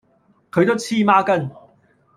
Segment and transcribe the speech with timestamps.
[0.51, 1.51] 佢都黐孖根